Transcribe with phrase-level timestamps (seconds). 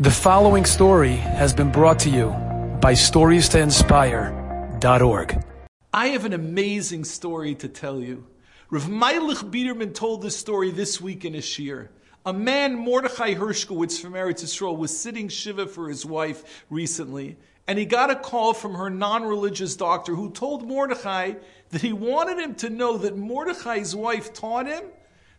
[0.00, 2.28] The following story has been brought to you
[2.80, 5.44] by StoriesToInspire.org.
[5.92, 8.24] I have an amazing story to tell you.
[8.70, 11.88] Rav Meilich Biderman told this story this week in a shiur.
[12.24, 17.36] A man, Mordechai Hershkowitz from Eretz Yisrael, was sitting shiva for his wife recently,
[17.66, 21.32] and he got a call from her non-religious doctor who told Mordechai
[21.70, 24.84] that he wanted him to know that Mordechai's wife taught him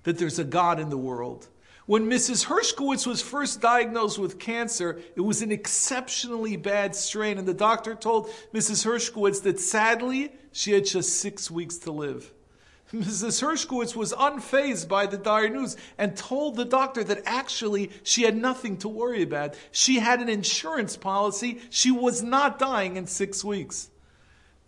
[0.03, 1.47] that there's a God in the world.
[1.89, 2.45] When Mrs.
[2.45, 7.95] Hershkowitz was first diagnosed with cancer, it was an exceptionally bad strain, and the doctor
[7.95, 8.85] told Mrs.
[8.85, 12.31] Hershkowitz that sadly, she had just six weeks to live.
[12.93, 13.41] Mrs.
[13.41, 18.37] Hershkowitz was unfazed by the dire news and told the doctor that actually she had
[18.37, 19.55] nothing to worry about.
[19.71, 21.59] She had an insurance policy.
[21.71, 23.89] She was not dying in six weeks.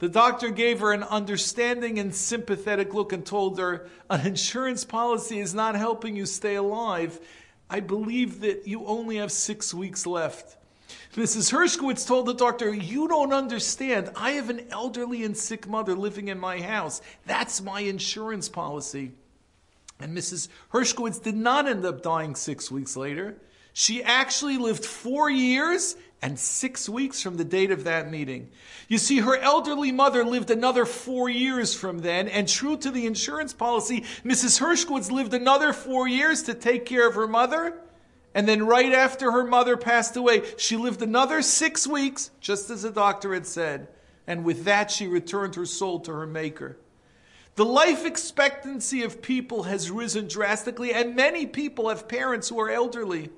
[0.02, 5.38] The doctor gave her an understanding and sympathetic look and told her, An insurance policy
[5.38, 7.20] is not helping you stay alive.
[7.70, 10.58] I believe that you only have six weeks left.
[11.14, 11.52] Mrs.
[11.52, 14.10] Hershkowitz told the doctor, You don't understand.
[14.16, 17.00] I have an elderly and sick mother living in my house.
[17.28, 19.12] That's my insurance policy.
[20.00, 20.48] And Mrs.
[20.74, 23.36] Hershkowitz did not end up dying six weeks later.
[23.74, 28.50] She actually lived four years and six weeks from the date of that meeting.
[28.88, 33.08] You see, her elderly mother lived another four years from then, and true to the
[33.08, 34.60] insurance policy, Mrs.
[34.60, 37.80] Hershkowitz lived another four years to take care of her mother.
[38.34, 42.84] And then, right after her mother passed away, she lived another six weeks, just as
[42.84, 43.88] the doctor had said.
[44.28, 46.78] And with that, she returned her soul to her Maker.
[47.56, 52.70] The life expectancy of people has risen drastically, and many people have parents who are
[52.70, 53.30] elderly.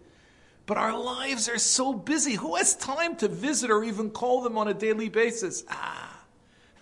[0.65, 2.35] But our lives are so busy.
[2.35, 5.63] Who has time to visit or even call them on a daily basis?
[5.69, 6.09] Ah.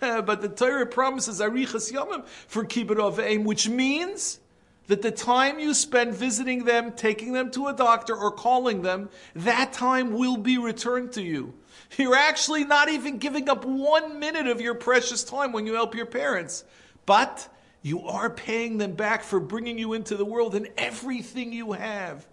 [0.00, 4.40] But the Torah promises Arichas Yomim for Kibbud Avim, which means
[4.88, 9.08] that the time you spend visiting them, taking them to a doctor, or calling them,
[9.34, 11.54] that time will be returned to you.
[11.96, 15.94] You're actually not even giving up one minute of your precious time when you help
[15.94, 16.64] your parents.
[17.06, 17.48] But
[17.82, 22.26] you are paying them back for bringing you into the world and everything you have.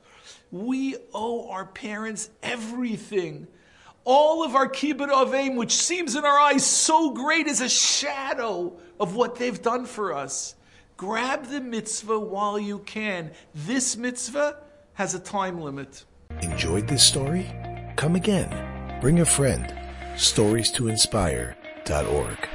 [0.51, 3.47] We owe our parents everything.
[4.03, 8.73] All of our kibbud avim, which seems in our eyes so great, is a shadow
[8.99, 10.55] of what they've done for us.
[10.97, 13.31] Grab the mitzvah while you can.
[13.53, 14.57] This mitzvah
[14.93, 16.03] has a time limit.
[16.41, 17.45] Enjoyed this story?
[17.95, 18.99] Come again.
[18.99, 19.73] Bring a friend.
[20.17, 22.49] Stories to inspire.org.